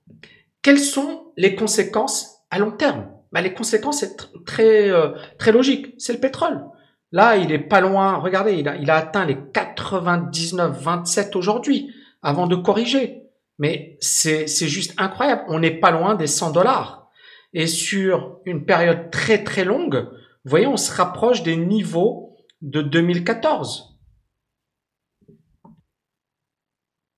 quelles 0.61 0.79
sont 0.79 1.31
les 1.37 1.55
conséquences 1.55 2.43
à 2.51 2.59
long 2.59 2.71
terme? 2.71 3.07
Bah, 3.31 3.41
Les 3.41 3.53
conséquences, 3.53 3.99
c'est 3.99 4.17
très, 4.45 4.89
euh, 4.89 5.11
très. 5.37 5.53
C'est 5.97 6.13
le 6.13 6.19
pétrole. 6.19 6.65
Là, 7.11 7.37
il 7.37 7.51
est 7.51 7.59
pas 7.59 7.81
loin. 7.81 8.17
Regardez, 8.17 8.53
il 8.53 8.67
a, 8.67 8.75
il 8.75 8.89
a 8.89 8.95
atteint 8.95 9.25
les 9.25 9.35
99,27 9.35 11.37
aujourd'hui 11.37 11.93
avant 12.21 12.47
de 12.47 12.55
corriger. 12.55 13.23
Mais 13.57 13.97
c'est 13.99 14.47
juste 14.47 14.93
incroyable. 14.97 15.43
On 15.47 15.59
n'est 15.59 15.79
pas 15.79 15.91
loin 15.91 16.15
des 16.15 16.27
100 16.27 16.51
dollars. 16.51 17.09
Et 17.53 17.67
sur 17.67 18.39
une 18.45 18.65
période 18.65 19.11
très 19.11 19.43
très 19.43 19.65
longue, 19.65 20.07
vous 20.45 20.49
voyez, 20.49 20.67
on 20.67 20.77
se 20.77 20.93
rapproche 20.93 21.43
des 21.43 21.57
niveaux 21.57 22.37
de 22.61 22.81
2014. 22.81 23.88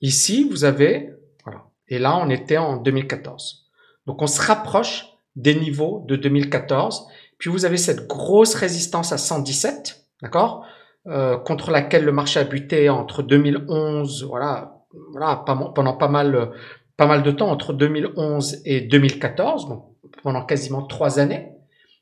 Ici, 0.01 0.48
vous 0.50 0.63
avez, 0.63 1.13
voilà. 1.43 1.65
Et 1.88 2.00
là, 2.00 2.17
on 2.17 2.29
était 2.29 2.58
en 2.58 2.77
2014. 2.77 3.70
Donc, 4.08 4.22
on 4.22 4.27
se 4.27 4.41
rapproche 4.41 5.05
des 5.36 5.55
niveaux 5.55 6.03
de 6.08 6.15
2014. 6.15 7.08
Puis, 7.38 7.50
vous 7.50 7.65
avez 7.65 7.77
cette 7.77 8.08
grosse 8.08 8.55
résistance 8.55 9.12
à 9.12 9.17
117, 9.17 10.05
d'accord, 10.22 10.65
euh, 11.08 11.38
contre 11.38 11.72
laquelle 11.72 12.03
le 12.03 12.12
marché 12.12 12.39
a 12.39 12.43
buté 12.43 12.89
entre 12.89 13.24
2011, 13.24 14.25
voilà, 14.25 14.84
voilà, 15.12 15.43
pendant 15.46 15.93
pas 15.93 16.08
mal, 16.08 16.51
pas 16.98 17.08
mal 17.08 17.24
de 17.24 17.31
temps, 17.31 17.50
entre 17.50 17.74
2011 17.74 18.62
et 18.65 18.81
2014, 18.81 19.70
donc 19.70 19.86
pendant 20.24 20.46
quasiment 20.46 20.84
trois 20.84 21.20
années, 21.20 21.51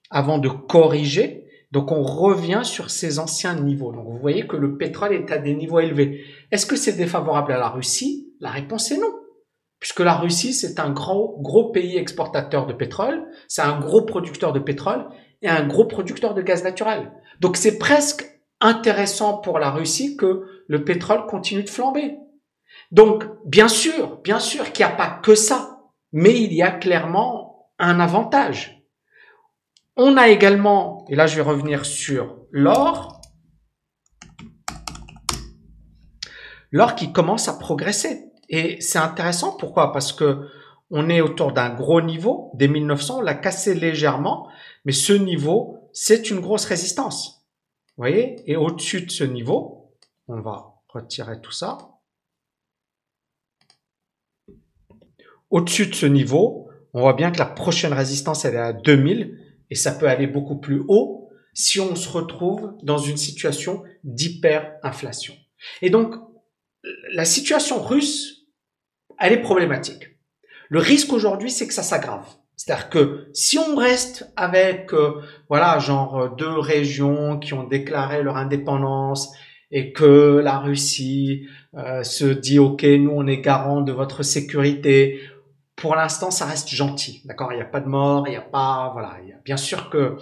avant 0.10 0.38
de 0.38 0.50
corriger. 0.50 1.46
Donc 1.72 1.92
on 1.92 2.02
revient 2.04 2.62
sur 2.64 2.90
ces 2.90 3.20
anciens 3.20 3.56
niveaux. 3.56 3.92
Donc 3.92 4.08
vous 4.08 4.18
voyez 4.18 4.48
que 4.48 4.58
le 4.58 4.78
pétrole 4.78 5.14
est 5.14 5.32
à 5.32 5.38
des 5.38 5.54
niveaux 5.54 5.80
élevés. 5.80 6.24
Est-ce 6.52 6.66
que 6.66 6.76
c'est 6.76 6.98
défavorable 6.98 7.52
à 7.52 7.58
la 7.58 7.70
Russie? 7.70 8.34
La 8.40 8.50
réponse 8.50 8.92
est 8.92 8.98
non. 8.98 9.14
Puisque 9.80 10.02
la 10.02 10.16
Russie, 10.16 10.54
c'est 10.54 10.80
un 10.80 10.90
gros, 10.90 11.38
gros 11.42 11.72
pays 11.72 11.98
exportateur 11.98 12.68
de 12.68 12.74
pétrole, 12.74 13.26
c'est 13.48 13.62
un 13.62 13.80
gros 13.80 14.02
producteur 14.02 14.52
de 14.52 14.60
pétrole 14.60 15.08
et 15.42 15.48
un 15.48 15.66
gros 15.68 15.86
producteur 15.86 16.34
de 16.34 16.42
gaz 16.42 16.64
naturel. 16.64 17.12
Donc 17.40 17.56
c'est 17.56 17.78
presque 17.78 18.26
intéressant 18.60 19.38
pour 19.38 19.60
la 19.60 19.72
Russie 19.72 20.18
que 20.18 20.44
le 20.68 20.84
pétrole 20.84 21.26
continue 21.28 21.64
de 21.64 21.70
flamber. 21.70 22.18
Donc, 22.92 23.26
bien 23.46 23.68
sûr, 23.68 24.18
bien 24.22 24.40
sûr 24.40 24.72
qu'il 24.72 24.86
n'y 24.86 24.92
a 24.92 24.96
pas 24.96 25.20
que 25.24 25.36
ça, 25.36 25.82
mais 26.12 26.40
il 26.40 26.54
y 26.54 26.62
a 26.62 26.72
clairement 26.72 27.72
un 27.78 28.00
avantage. 28.00 28.79
On 30.02 30.16
a 30.16 30.30
également, 30.30 31.04
et 31.10 31.16
là 31.18 31.28
je 31.28 31.36
vais 31.36 31.42
revenir 31.42 31.86
sur 31.86 32.38
l'or, 32.52 33.22
l'or 36.72 36.96
qui 36.96 37.12
commence 37.12 37.50
à 37.50 37.60
progresser. 37.60 38.32
Et 38.48 38.80
c'est 38.80 38.98
intéressant, 38.98 39.58
pourquoi? 39.58 39.92
Parce 39.92 40.14
que 40.14 40.48
on 40.90 41.10
est 41.10 41.20
autour 41.20 41.52
d'un 41.52 41.76
gros 41.76 42.02
niveau, 42.02 42.50
des 42.54 42.70
1900, 42.70 43.18
on 43.18 43.22
l'a 43.22 43.36
cassé 43.36 43.76
légèrement, 43.76 44.50
mais 44.86 44.94
ce 44.94 45.12
niveau, 45.12 45.90
c'est 45.92 46.30
une 46.30 46.40
grosse 46.40 46.64
résistance. 46.64 47.46
Vous 47.98 48.04
voyez? 48.04 48.42
Et 48.50 48.56
au-dessus 48.56 49.02
de 49.02 49.12
ce 49.12 49.26
niveau, 49.26 49.92
on 50.30 50.40
va 50.40 50.76
retirer 50.88 51.42
tout 51.42 51.52
ça. 51.52 51.78
Au-dessus 55.50 55.88
de 55.88 55.96
ce 55.96 56.06
niveau, 56.06 56.70
on 56.94 57.02
voit 57.02 57.14
bien 57.16 57.32
que 57.32 57.40
la 57.40 57.46
prochaine 57.46 57.92
résistance, 57.92 58.46
elle 58.46 58.56
est 58.56 58.60
à 58.60 58.72
2000 58.72 59.48
et 59.70 59.76
ça 59.76 59.92
peut 59.92 60.08
aller 60.08 60.28
beaucoup 60.28 60.60
plus 60.60 60.84
haut 60.88 61.30
si 61.54 61.80
on 61.80 61.96
se 61.96 62.10
retrouve 62.10 62.74
dans 62.84 62.98
une 62.98 63.18
situation 63.18 63.84
d'hyperinflation. 64.04 65.36
Et 65.82 65.90
donc, 65.90 66.16
la 67.14 67.26
situation 67.26 67.82
russe, 67.82 68.46
elle 69.20 69.34
est 69.34 69.42
problématique. 69.42 70.18
Le 70.70 70.80
risque 70.80 71.12
aujourd'hui, 71.12 71.52
c'est 71.52 71.68
que 71.68 71.74
ça 71.74 71.84
s'aggrave. 71.84 72.28
C'est-à-dire 72.56 72.90
que 72.90 73.30
si 73.34 73.58
on 73.58 73.76
reste 73.76 74.32
avec, 74.36 74.94
euh, 74.94 75.22
voilà, 75.48 75.80
genre 75.80 76.36
deux 76.36 76.60
régions 76.60 77.40
qui 77.40 77.54
ont 77.54 77.64
déclaré 77.64 78.22
leur 78.22 78.38
indépendance 78.38 79.34
et 79.72 79.94
que 79.94 80.42
la 80.44 80.60
Russie 80.60 81.48
euh, 81.76 82.04
se 82.04 82.26
dit, 82.26 82.60
OK, 82.60 82.84
nous, 82.84 83.12
on 83.12 83.28
est 83.28 83.42
garant 83.42 83.82
de 83.82 83.92
votre 83.92 84.24
sécurité, 84.24 85.20
pour 85.80 85.96
l'instant, 85.96 86.30
ça 86.30 86.46
reste 86.46 86.68
gentil, 86.68 87.22
d'accord? 87.26 87.54
Il 87.54 87.56
n'y 87.56 87.62
a 87.62 87.66
pas 87.66 87.80
de 87.80 87.88
mort, 87.88 88.28
il 88.28 88.32
n'y 88.32 88.36
a 88.36 88.42
pas, 88.42 88.90
voilà, 88.92 89.18
bien 89.46 89.58
sûr 89.58 89.90
que 89.90 90.18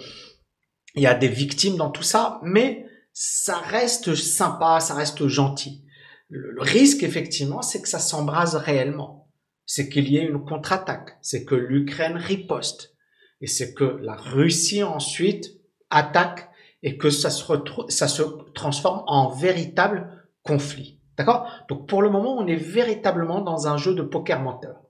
il 0.94 1.02
y 1.02 1.06
a 1.06 1.14
des 1.14 1.28
victimes 1.28 1.76
dans 1.76 1.90
tout 1.90 2.02
ça, 2.02 2.40
mais 2.42 2.86
ça 3.12 3.58
reste 3.58 4.14
sympa, 4.14 4.78
ça 4.80 4.94
reste 4.94 5.26
gentil. 5.26 5.84
Le, 6.28 6.60
risque, 6.60 7.02
effectivement, 7.02 7.62
c'est 7.62 7.82
que 7.82 7.88
ça 7.88 7.98
s'embrase 7.98 8.54
réellement. 8.54 9.28
C'est 9.66 9.88
qu'il 9.88 10.08
y 10.08 10.16
ait 10.16 10.24
une 10.24 10.44
contre-attaque, 10.44 11.18
c'est 11.22 11.44
que 11.44 11.54
l'Ukraine 11.54 12.16
riposte, 12.16 12.94
et 13.40 13.46
c'est 13.46 13.74
que 13.74 13.98
la 14.00 14.14
Russie 14.14 14.82
ensuite 14.82 15.60
attaque 15.90 16.48
et 16.82 16.96
que 16.96 17.10
ça 17.10 17.30
se, 17.30 17.44
ça 17.88 18.08
se 18.08 18.22
transforme 18.54 19.02
en 19.06 19.28
véritable 19.28 20.24
conflit. 20.42 21.00
D'accord? 21.16 21.50
Donc 21.68 21.88
pour 21.88 22.02
le 22.02 22.10
moment, 22.10 22.36
on 22.38 22.46
est 22.46 22.56
véritablement 22.56 23.40
dans 23.40 23.66
un 23.66 23.76
jeu 23.76 23.94
de 23.94 24.02
poker 24.02 24.40
menteur. 24.40 24.87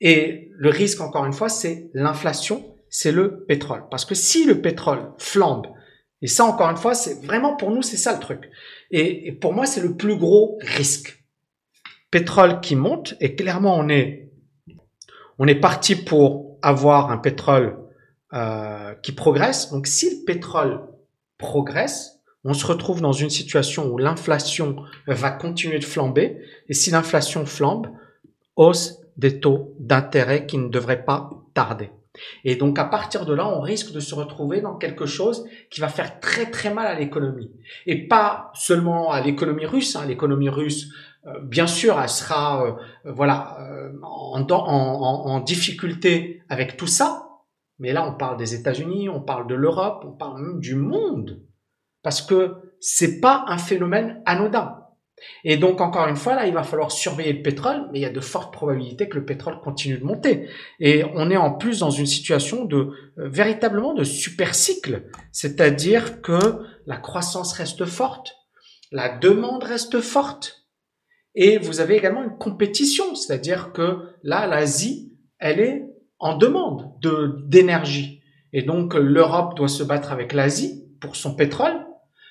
Et 0.00 0.50
le 0.52 0.70
risque, 0.70 1.00
encore 1.00 1.24
une 1.24 1.32
fois, 1.32 1.48
c'est 1.48 1.90
l'inflation, 1.94 2.76
c'est 2.88 3.12
le 3.12 3.44
pétrole. 3.44 3.84
Parce 3.90 4.04
que 4.04 4.14
si 4.14 4.44
le 4.44 4.60
pétrole 4.60 5.12
flambe, 5.18 5.66
et 6.22 6.28
ça, 6.28 6.44
encore 6.44 6.70
une 6.70 6.76
fois, 6.76 6.94
c'est 6.94 7.24
vraiment 7.24 7.56
pour 7.56 7.70
nous, 7.70 7.82
c'est 7.82 7.96
ça 7.96 8.14
le 8.14 8.20
truc. 8.20 8.50
Et, 8.90 9.32
pour 9.32 9.52
moi, 9.52 9.66
c'est 9.66 9.82
le 9.82 9.96
plus 9.96 10.16
gros 10.16 10.58
risque. 10.60 11.22
Pétrole 12.10 12.60
qui 12.60 12.74
monte, 12.76 13.14
et 13.20 13.34
clairement, 13.34 13.76
on 13.76 13.88
est, 13.88 14.30
on 15.38 15.46
est 15.46 15.60
parti 15.60 15.94
pour 15.94 16.58
avoir 16.62 17.10
un 17.10 17.18
pétrole 17.18 17.78
euh, 18.32 18.94
qui 19.02 19.12
progresse. 19.12 19.70
Donc, 19.70 19.86
si 19.86 20.10
le 20.10 20.24
pétrole 20.24 20.80
progresse, 21.36 22.20
on 22.44 22.54
se 22.54 22.64
retrouve 22.64 23.00
dans 23.00 23.12
une 23.12 23.30
situation 23.30 23.86
où 23.92 23.98
l'inflation 23.98 24.76
va 25.06 25.30
continuer 25.30 25.78
de 25.78 25.84
flamber. 25.84 26.38
Et 26.68 26.74
si 26.74 26.90
l'inflation 26.90 27.44
flambe, 27.44 27.88
hausse 28.54 29.00
des 29.16 29.40
taux 29.40 29.74
d'intérêt 29.78 30.46
qui 30.46 30.58
ne 30.58 30.68
devraient 30.68 31.04
pas 31.04 31.30
tarder. 31.54 31.90
Et 32.44 32.56
donc 32.56 32.78
à 32.78 32.84
partir 32.84 33.26
de 33.26 33.34
là, 33.34 33.48
on 33.48 33.60
risque 33.60 33.92
de 33.92 34.00
se 34.00 34.14
retrouver 34.14 34.60
dans 34.60 34.76
quelque 34.76 35.06
chose 35.06 35.46
qui 35.70 35.80
va 35.80 35.88
faire 35.88 36.20
très 36.20 36.50
très 36.50 36.72
mal 36.72 36.86
à 36.86 36.98
l'économie. 36.98 37.50
Et 37.86 38.08
pas 38.08 38.50
seulement 38.54 39.10
à 39.10 39.20
l'économie 39.20 39.66
russe. 39.66 39.96
Hein. 39.96 40.06
L'économie 40.06 40.48
russe, 40.48 40.90
euh, 41.26 41.40
bien 41.42 41.66
sûr, 41.66 42.00
elle 42.00 42.08
sera 42.08 42.66
euh, 42.66 42.72
voilà 43.04 43.58
euh, 43.60 43.92
en, 44.02 44.46
en, 44.48 44.54
en, 44.54 45.40
difficulté 45.40 46.42
avec 46.48 46.76
tout 46.76 46.86
ça. 46.86 47.28
Mais 47.78 47.92
là, 47.92 48.08
on 48.08 48.16
parle 48.16 48.38
des 48.38 48.54
États-Unis, 48.54 49.10
on 49.10 49.20
parle 49.20 49.46
de 49.46 49.54
l'Europe, 49.54 50.04
on 50.06 50.12
parle 50.12 50.40
même 50.40 50.60
du 50.60 50.76
monde, 50.76 51.42
parce 52.02 52.22
que 52.22 52.54
c'est 52.80 53.20
pas 53.20 53.44
un 53.48 53.58
phénomène 53.58 54.22
anodin. 54.24 54.85
Et 55.44 55.56
donc, 55.56 55.80
encore 55.80 56.08
une 56.08 56.16
fois, 56.16 56.34
là, 56.34 56.46
il 56.46 56.52
va 56.52 56.62
falloir 56.62 56.90
surveiller 56.90 57.32
le 57.32 57.42
pétrole, 57.42 57.88
mais 57.90 58.00
il 58.00 58.02
y 58.02 58.06
a 58.06 58.10
de 58.10 58.20
fortes 58.20 58.52
probabilités 58.52 59.08
que 59.08 59.18
le 59.18 59.24
pétrole 59.24 59.60
continue 59.60 59.98
de 59.98 60.04
monter. 60.04 60.48
Et 60.78 61.04
on 61.14 61.30
est 61.30 61.36
en 61.36 61.52
plus 61.52 61.80
dans 61.80 61.90
une 61.90 62.06
situation 62.06 62.64
de 62.64 62.76
euh, 62.76 63.28
véritablement 63.28 63.94
de 63.94 64.04
super 64.04 64.54
cycle, 64.54 65.04
c'est-à-dire 65.32 66.20
que 66.20 66.38
la 66.86 66.96
croissance 66.96 67.52
reste 67.54 67.84
forte, 67.86 68.36
la 68.92 69.08
demande 69.08 69.64
reste 69.64 70.00
forte, 70.00 70.66
et 71.34 71.58
vous 71.58 71.80
avez 71.80 71.96
également 71.96 72.22
une 72.22 72.38
compétition, 72.38 73.14
c'est-à-dire 73.14 73.72
que 73.72 73.98
là, 74.22 74.46
l'Asie, 74.46 75.12
elle 75.38 75.60
est 75.60 75.82
en 76.18 76.36
demande 76.36 76.92
de 77.00 77.42
d'énergie, 77.46 78.22
et 78.52 78.62
donc 78.62 78.94
l'Europe 78.94 79.54
doit 79.54 79.68
se 79.68 79.82
battre 79.82 80.12
avec 80.12 80.32
l'Asie 80.32 80.84
pour 81.00 81.16
son 81.16 81.34
pétrole, 81.34 81.86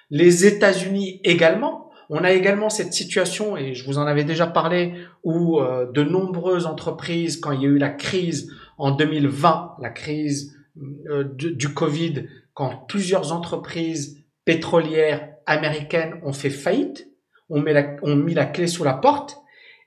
les 0.10 0.46
États-Unis 0.46 1.20
également 1.24 1.85
on 2.10 2.24
a 2.24 2.32
également 2.32 2.70
cette 2.70 2.94
situation, 2.94 3.58
et 3.58 3.74
je 3.74 3.86
vous 3.86 3.98
en 3.98 4.06
avais 4.06 4.24
déjà 4.24 4.48
parlé, 4.48 4.94
où 5.24 5.60
euh, 5.60 5.92
de 5.92 6.04
nombreuses 6.04 6.66
entreprises, 6.66 7.38
quand 7.38 7.52
il 7.52 7.62
y 7.62 7.66
a 7.66 7.70
eu 7.70 7.78
la 7.78 7.90
crise 7.90 8.52
en 8.78 8.92
2020, 8.92 9.78
la 9.82 9.90
crise 9.90 10.56
euh, 11.10 11.24
du, 11.24 11.74
Covid, 11.74 12.28
quand 12.54 12.86
plusieurs 12.88 13.32
entreprises 13.32 14.24
pétrolières 14.46 15.30
américaines 15.46 16.20
ont 16.24 16.34
fait 16.34 16.50
faillite, 16.50 17.08
ont 17.50 17.62
mis 17.62 17.74
la, 17.74 17.96
ont 18.04 18.16
mis 18.16 18.34
la 18.34 18.46
clé 18.46 18.68
sous 18.68 18.84
la 18.84 18.94
porte, 18.94 19.38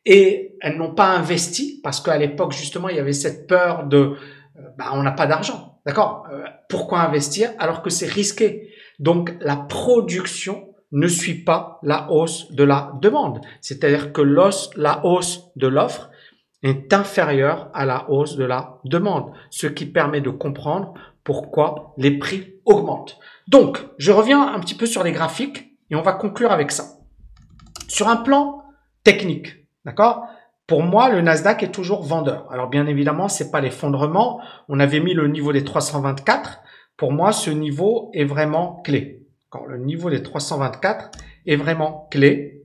et 0.04 0.56
elles 0.60 0.76
n'ont 0.76 0.94
pas 0.94 1.16
investi, 1.16 1.80
parce 1.82 2.00
qu'à 2.00 2.16
l'époque, 2.18 2.52
justement, 2.52 2.88
il 2.88 2.96
y 2.96 3.00
avait 3.00 3.12
cette 3.12 3.46
peur 3.46 3.86
de, 3.86 3.96
euh, 3.98 4.60
bah, 4.76 4.90
on 4.92 5.02
n'a 5.02 5.12
pas 5.12 5.26
d'argent. 5.26 5.80
D'accord? 5.86 6.26
Pourquoi 6.68 7.00
investir 7.00 7.50
alors 7.58 7.80
que 7.80 7.88
c'est 7.88 8.06
risqué? 8.06 8.68
Donc 8.98 9.34
la 9.40 9.56
production 9.56 10.67
ne 10.92 11.06
suit 11.06 11.44
pas 11.44 11.78
la 11.82 12.10
hausse 12.10 12.50
de 12.52 12.64
la 12.64 12.92
demande. 13.00 13.40
C'est-à-dire 13.60 14.12
que 14.12 14.22
la 14.22 15.04
hausse 15.04 15.50
de 15.56 15.66
l'offre 15.66 16.10
est 16.62 16.92
inférieure 16.92 17.70
à 17.74 17.84
la 17.84 18.10
hausse 18.10 18.36
de 18.36 18.44
la 18.44 18.80
demande, 18.84 19.32
ce 19.50 19.66
qui 19.66 19.86
permet 19.86 20.20
de 20.20 20.30
comprendre 20.30 20.94
pourquoi 21.24 21.94
les 21.98 22.18
prix 22.18 22.54
augmentent. 22.64 23.18
Donc, 23.48 23.84
je 23.98 24.12
reviens 24.12 24.54
un 24.54 24.60
petit 24.60 24.74
peu 24.74 24.86
sur 24.86 25.04
les 25.04 25.12
graphiques 25.12 25.76
et 25.90 25.94
on 25.94 26.02
va 26.02 26.12
conclure 26.12 26.52
avec 26.52 26.70
ça. 26.70 26.84
Sur 27.86 28.08
un 28.08 28.16
plan 28.16 28.62
technique, 29.04 29.66
d'accord? 29.84 30.26
Pour 30.66 30.82
moi, 30.82 31.08
le 31.08 31.22
Nasdaq 31.22 31.62
est 31.62 31.70
toujours 31.70 32.02
vendeur. 32.02 32.46
Alors 32.50 32.68
bien 32.68 32.86
évidemment, 32.86 33.28
c'est 33.28 33.50
pas 33.50 33.62
l'effondrement. 33.62 34.40
On 34.68 34.80
avait 34.80 35.00
mis 35.00 35.14
le 35.14 35.26
niveau 35.26 35.50
des 35.50 35.64
324. 35.64 36.60
Pour 36.98 37.10
moi, 37.10 37.32
ce 37.32 37.50
niveau 37.50 38.10
est 38.12 38.24
vraiment 38.24 38.82
clé. 38.84 39.17
Le 39.68 39.78
niveau 39.78 40.10
des 40.10 40.22
324 40.22 41.10
est 41.46 41.56
vraiment 41.56 42.08
clé. 42.10 42.64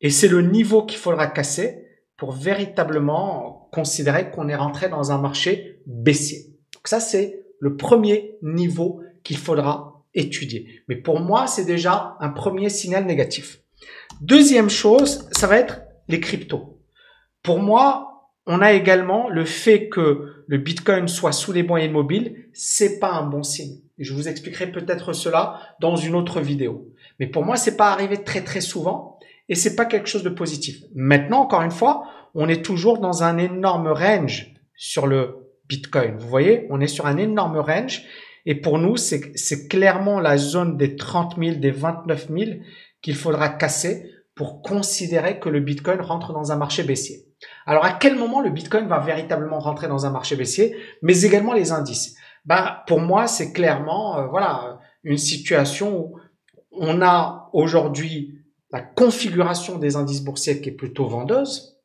Et 0.00 0.10
c'est 0.10 0.28
le 0.28 0.42
niveau 0.42 0.84
qu'il 0.84 0.98
faudra 0.98 1.26
casser 1.26 1.84
pour 2.16 2.32
véritablement 2.32 3.68
considérer 3.72 4.30
qu'on 4.30 4.48
est 4.48 4.56
rentré 4.56 4.88
dans 4.88 5.12
un 5.12 5.18
marché 5.18 5.80
baissier. 5.86 6.46
Donc 6.74 6.88
ça, 6.88 7.00
c'est 7.00 7.44
le 7.60 7.76
premier 7.76 8.36
niveau 8.42 9.02
qu'il 9.22 9.36
faudra 9.36 10.04
étudier. 10.14 10.82
Mais 10.88 10.96
pour 10.96 11.20
moi, 11.20 11.46
c'est 11.46 11.64
déjà 11.64 12.16
un 12.20 12.30
premier 12.30 12.70
signal 12.70 13.04
négatif. 13.04 13.60
Deuxième 14.20 14.70
chose, 14.70 15.28
ça 15.32 15.46
va 15.46 15.58
être 15.58 15.82
les 16.08 16.20
cryptos. 16.20 16.80
Pour 17.42 17.60
moi, 17.60 18.07
on 18.50 18.62
a 18.62 18.72
également 18.72 19.28
le 19.28 19.44
fait 19.44 19.90
que 19.90 20.42
le 20.46 20.56
Bitcoin 20.56 21.06
soit 21.06 21.32
sous 21.32 21.52
les 21.52 21.62
moyens 21.62 21.90
immobiles, 21.90 22.46
c'est 22.54 22.98
pas 22.98 23.12
un 23.12 23.26
bon 23.26 23.42
signe. 23.42 23.76
Je 23.98 24.14
vous 24.14 24.26
expliquerai 24.26 24.72
peut-être 24.72 25.12
cela 25.12 25.60
dans 25.80 25.96
une 25.96 26.14
autre 26.14 26.40
vidéo. 26.40 26.88
Mais 27.20 27.26
pour 27.26 27.44
moi, 27.44 27.56
c'est 27.56 27.76
pas 27.76 27.92
arrivé 27.92 28.24
très 28.24 28.42
très 28.42 28.62
souvent 28.62 29.18
et 29.50 29.54
c'est 29.54 29.76
pas 29.76 29.84
quelque 29.84 30.08
chose 30.08 30.22
de 30.22 30.30
positif. 30.30 30.82
Maintenant, 30.94 31.40
encore 31.40 31.60
une 31.60 31.70
fois, 31.70 32.04
on 32.34 32.48
est 32.48 32.64
toujours 32.64 33.00
dans 33.00 33.22
un 33.22 33.36
énorme 33.36 33.88
range 33.88 34.54
sur 34.74 35.06
le 35.06 35.50
Bitcoin. 35.68 36.16
Vous 36.16 36.28
voyez, 36.28 36.66
on 36.70 36.80
est 36.80 36.86
sur 36.86 37.04
un 37.04 37.18
énorme 37.18 37.58
range 37.58 38.04
et 38.46 38.54
pour 38.54 38.78
nous, 38.78 38.96
c'est 38.96 39.68
clairement 39.68 40.20
la 40.20 40.38
zone 40.38 40.78
des 40.78 40.96
30 40.96 41.36
000, 41.38 41.56
des 41.56 41.70
29 41.70 42.28
000 42.30 42.50
qu'il 43.02 43.14
faudra 43.14 43.50
casser 43.50 44.10
pour 44.34 44.62
considérer 44.62 45.38
que 45.38 45.50
le 45.50 45.60
Bitcoin 45.60 46.00
rentre 46.00 46.32
dans 46.32 46.50
un 46.50 46.56
marché 46.56 46.82
baissier. 46.82 47.27
Alors 47.66 47.84
à 47.84 47.92
quel 47.92 48.16
moment 48.16 48.40
le 48.40 48.50
Bitcoin 48.50 48.86
va 48.88 48.98
véritablement 48.98 49.58
rentrer 49.58 49.88
dans 49.88 50.06
un 50.06 50.10
marché 50.10 50.36
baissier, 50.36 50.76
mais 51.02 51.22
également 51.22 51.52
les 51.52 51.72
indices? 51.72 52.16
Bah, 52.44 52.84
Pour 52.86 53.00
moi, 53.00 53.26
c'est 53.26 53.52
clairement 53.52 54.18
euh, 54.18 54.26
voilà 54.26 54.80
une 55.04 55.18
situation 55.18 55.98
où 55.98 56.18
on 56.72 57.02
a 57.02 57.50
aujourd'hui 57.52 58.38
la 58.70 58.80
configuration 58.80 59.78
des 59.78 59.96
indices 59.96 60.22
boursiers 60.22 60.60
qui 60.60 60.68
est 60.70 60.72
plutôt 60.72 61.06
vendeuse. 61.06 61.78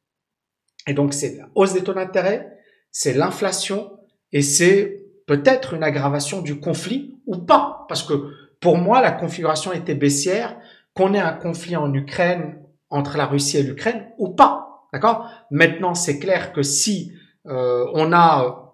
Et 0.88 0.94
donc 0.94 1.14
c'est 1.14 1.38
la 1.38 1.50
hausse 1.56 1.74
des 1.74 1.84
taux 1.84 1.94
d'intérêt, 1.94 2.58
c'est 2.92 3.14
l'inflation 3.14 4.00
et 4.32 4.42
c'est 4.42 5.04
peut-être 5.26 5.74
une 5.74 5.84
aggravation 5.84 6.42
du 6.42 6.60
conflit 6.60 7.20
ou 7.26 7.38
pas. 7.38 7.86
Parce 7.88 8.04
que 8.04 8.14
pour 8.60 8.78
moi, 8.78 9.02
la 9.02 9.12
configuration 9.12 9.72
était 9.74 9.96
baissière, 9.96 10.58
qu'on 10.94 11.14
ait 11.14 11.20
un 11.20 11.34
conflit 11.34 11.76
en 11.76 11.94
Ukraine 11.94 12.62
entre 12.90 13.18
la 13.18 13.26
Russie 13.26 13.58
et 13.58 13.64
l'Ukraine 13.64 14.12
ou 14.18 14.30
pas. 14.30 14.73
D'accord? 14.94 15.30
Maintenant, 15.50 15.96
c'est 15.96 16.20
clair 16.20 16.54
que 16.54 16.62
si 16.62 17.12
euh, 17.48 17.86
on 17.94 18.14
a 18.14 18.74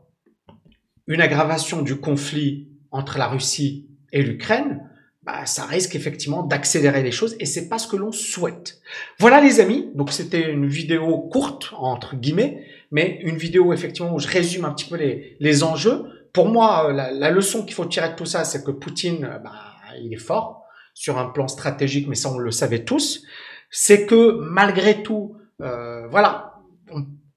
une 1.08 1.22
aggravation 1.22 1.82
du 1.82 1.96
conflit 1.96 2.68
entre 2.92 3.18
la 3.18 3.28
Russie 3.28 3.88
et 4.12 4.22
l'Ukraine, 4.22 4.86
bah, 5.24 5.46
ça 5.46 5.66
risque 5.66 5.96
effectivement 5.96 6.44
d'accélérer 6.44 7.04
les 7.04 7.12
choses 7.12 7.36
et 7.40 7.46
c'est 7.46 7.70
pas 7.70 7.80
ce 7.80 7.88
que 7.88 7.96
l'on 7.96 8.12
souhaite. 8.12 8.82
Voilà 9.18 9.42
les 9.42 9.60
amis, 9.60 9.90
donc 9.96 10.12
c'était 10.12 10.52
une 10.52 10.68
vidéo 10.68 11.18
courte 11.18 11.72
entre 11.78 12.16
guillemets, 12.16 12.66
mais 12.92 13.20
une 13.22 13.38
vidéo 13.38 13.72
effectivement 13.74 14.14
où 14.14 14.20
je 14.20 14.28
résume 14.28 14.66
un 14.66 14.72
petit 14.72 14.90
peu 14.90 14.98
les, 14.98 15.38
les 15.40 15.64
enjeux. 15.64 16.04
Pour 16.34 16.48
moi, 16.48 16.92
la, 16.94 17.12
la 17.12 17.32
leçon 17.32 17.64
qu'il 17.64 17.76
faut 17.76 17.86
tirer 17.86 18.10
de 18.10 18.16
tout 18.16 18.26
ça, 18.26 18.44
c'est 18.44 18.64
que 18.64 18.72
Poutine, 18.72 19.40
bah, 19.44 19.54
il 20.02 20.14
est 20.14 20.18
fort 20.18 20.64
sur 20.94 21.18
un 21.18 21.28
plan 21.28 21.48
stratégique, 21.48 22.08
mais 22.08 22.16
ça 22.16 22.30
on 22.30 22.38
le 22.38 22.52
savait 22.52 22.84
tous. 22.84 23.24
C'est 23.72 24.06
que 24.06 24.40
malgré 24.42 25.02
tout, 25.02 25.38
euh, 25.62 26.08
voilà, 26.08 26.56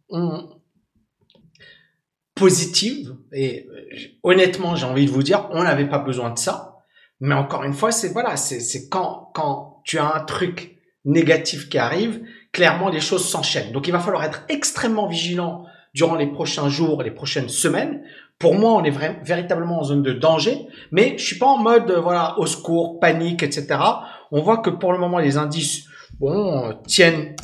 on, 0.08 0.48
positive. 2.34 3.14
Et 3.32 3.68
euh, 3.70 3.96
honnêtement, 4.22 4.74
j'ai 4.74 4.86
envie 4.86 5.06
de 5.06 5.10
vous 5.10 5.22
dire, 5.22 5.48
on 5.50 5.62
n'avait 5.62 5.88
pas 5.88 5.98
besoin 5.98 6.30
de 6.30 6.38
ça. 6.38 6.78
Mais 7.20 7.34
encore 7.34 7.62
une 7.62 7.74
fois, 7.74 7.92
c'est 7.92 8.08
voilà, 8.08 8.36
c'est 8.36 8.88
quand 8.88 9.30
quand 9.32 9.80
tu 9.84 9.98
as 9.98 10.12
un 10.14 10.20
truc 10.24 10.76
négatif 11.04 11.68
qui 11.68 11.78
arrive, 11.78 12.22
clairement 12.52 12.88
les 12.88 13.00
choses 13.00 13.28
s'enchaînent. 13.28 13.72
Donc 13.72 13.86
il 13.86 13.92
va 13.92 14.00
falloir 14.00 14.24
être 14.24 14.42
extrêmement 14.48 15.06
vigilant 15.06 15.64
durant 15.94 16.16
les 16.16 16.26
prochains 16.26 16.68
jours, 16.68 17.02
les 17.02 17.10
prochaines 17.10 17.48
semaines. 17.48 18.02
Pour 18.38 18.56
moi, 18.56 18.72
on 18.72 18.82
est 18.82 18.90
véritablement 19.22 19.78
en 19.78 19.84
zone 19.84 20.02
de 20.02 20.12
danger, 20.12 20.66
mais 20.90 21.16
je 21.16 21.24
suis 21.24 21.38
pas 21.38 21.46
en 21.46 21.58
mode 21.58 21.88
euh, 21.90 22.00
voilà 22.00 22.36
au 22.38 22.46
secours, 22.46 22.98
panique, 22.98 23.44
etc. 23.44 23.78
On 24.32 24.42
voit 24.42 24.58
que 24.58 24.70
pour 24.70 24.92
le 24.92 24.98
moment 24.98 25.18
les 25.18 25.36
indices 25.36 25.86
bon 26.18 26.76
tiennent 26.86 27.36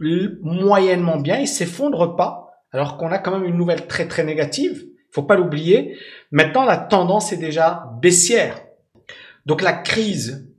moyennement 0.00 1.18
bien, 1.18 1.38
il 1.38 1.48
s'effondre 1.48 2.16
pas, 2.16 2.50
alors 2.72 2.96
qu'on 2.96 3.12
a 3.12 3.18
quand 3.18 3.32
même 3.32 3.44
une 3.48 3.56
nouvelle 3.56 3.86
très 3.86 4.08
très 4.08 4.24
négative. 4.24 4.84
Faut 5.12 5.22
pas 5.22 5.36
l'oublier. 5.36 5.96
Maintenant, 6.32 6.64
la 6.64 6.76
tendance 6.76 7.32
est 7.32 7.36
déjà 7.38 7.88
baissière. 8.02 8.60
Donc 9.46 9.62
la 9.62 9.72
crise 9.72 10.52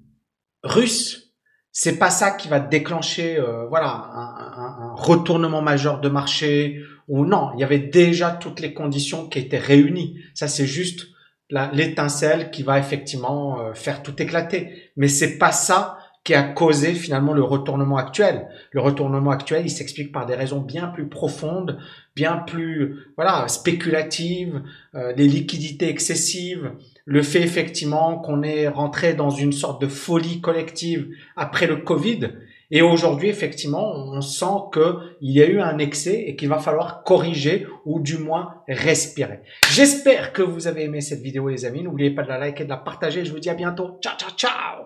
russe, 0.63 1.33
c'est 1.71 1.99
pas 1.99 2.09
ça 2.09 2.31
qui 2.31 2.47
va 2.47 2.61
déclencher, 2.61 3.37
euh, 3.37 3.67
voilà, 3.67 3.89
un, 3.89 4.95
retournement 4.95 5.61
majeur 5.61 5.99
de 5.99 6.07
marché 6.07 6.79
ou 7.09 7.25
non. 7.25 7.51
Il 7.55 7.59
y 7.59 7.65
avait 7.65 7.79
déjà 7.79 8.31
toutes 8.31 8.61
les 8.61 8.73
conditions 8.73 9.27
qui 9.27 9.39
étaient 9.39 9.57
réunies. 9.57 10.17
Ça, 10.33 10.47
c'est 10.47 10.65
juste 10.65 11.07
l'étincelle 11.49 12.49
qui 12.49 12.63
va 12.63 12.79
effectivement 12.79 13.59
euh, 13.59 13.73
faire 13.73 14.03
tout 14.03 14.19
éclater. 14.21 14.91
Mais 14.95 15.09
c'est 15.09 15.37
pas 15.37 15.51
ça 15.51 15.97
qui 16.25 16.33
a 16.33 16.41
causé 16.41 16.93
finalement 16.93 17.33
le 17.33 17.43
retournement 17.43 17.97
actuel. 17.97 18.47
Le 18.71 18.81
retournement 18.81 19.29
actuel, 19.29 19.61
il 19.65 19.69
s'explique 19.69 20.11
par 20.11 20.25
des 20.25 20.33
raisons 20.33 20.59
bien 20.59 20.87
plus 20.87 21.07
profondes, 21.07 21.77
bien 22.15 22.37
plus 22.37 23.05
voilà 23.15 23.47
spéculatives, 23.47 24.61
euh, 24.95 25.13
des 25.13 25.27
liquidités 25.27 25.87
excessives, 25.87 26.71
le 27.05 27.21
fait 27.21 27.43
effectivement 27.43 28.17
qu'on 28.17 28.41
est 28.41 28.67
rentré 28.67 29.13
dans 29.13 29.29
une 29.29 29.53
sorte 29.53 29.79
de 29.79 29.87
folie 29.87 30.41
collective 30.41 31.07
après 31.37 31.67
le 31.67 31.77
Covid. 31.77 32.31
Et 32.71 32.81
aujourd'hui, 32.81 33.29
effectivement, 33.29 33.93
on 33.93 34.19
sent 34.21 34.71
qu'il 34.73 35.31
y 35.31 35.43
a 35.43 35.45
eu 35.45 35.59
un 35.61 35.77
excès 35.77 36.23
et 36.25 36.35
qu'il 36.35 36.49
va 36.49 36.57
falloir 36.57 37.03
corriger 37.03 37.67
ou 37.85 37.99
du 37.99 38.17
moins 38.17 38.55
respirer. 38.67 39.41
J'espère 39.69 40.33
que 40.33 40.41
vous 40.41 40.65
avez 40.65 40.85
aimé 40.85 41.01
cette 41.01 41.21
vidéo, 41.21 41.49
les 41.49 41.65
amis. 41.65 41.83
N'oubliez 41.83 42.09
pas 42.09 42.23
de 42.23 42.29
la 42.29 42.39
liker 42.39 42.63
de 42.63 42.69
la 42.69 42.77
partager. 42.77 43.23
Je 43.23 43.31
vous 43.31 43.39
dis 43.39 43.51
à 43.51 43.53
bientôt. 43.53 43.99
Ciao, 44.01 44.17
ciao, 44.17 44.31
ciao 44.31 44.85